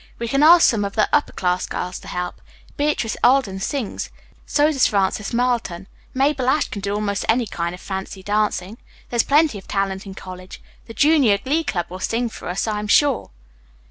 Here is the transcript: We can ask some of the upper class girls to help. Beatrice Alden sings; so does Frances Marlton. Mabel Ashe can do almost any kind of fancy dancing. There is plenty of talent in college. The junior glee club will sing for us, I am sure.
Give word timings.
We 0.17 0.27
can 0.27 0.41
ask 0.41 0.67
some 0.67 0.83
of 0.83 0.95
the 0.95 1.07
upper 1.13 1.31
class 1.31 1.67
girls 1.67 1.99
to 1.99 2.07
help. 2.07 2.41
Beatrice 2.75 3.15
Alden 3.23 3.59
sings; 3.59 4.09
so 4.47 4.71
does 4.71 4.87
Frances 4.87 5.31
Marlton. 5.31 5.85
Mabel 6.15 6.49
Ashe 6.49 6.69
can 6.69 6.81
do 6.81 6.95
almost 6.95 7.23
any 7.29 7.45
kind 7.45 7.75
of 7.75 7.81
fancy 7.81 8.23
dancing. 8.23 8.79
There 9.11 9.17
is 9.17 9.21
plenty 9.23 9.59
of 9.59 9.67
talent 9.67 10.07
in 10.07 10.15
college. 10.15 10.59
The 10.87 10.95
junior 10.95 11.37
glee 11.37 11.63
club 11.63 11.85
will 11.89 11.99
sing 11.99 12.29
for 12.29 12.47
us, 12.49 12.65
I 12.67 12.79
am 12.79 12.87
sure. 12.87 13.29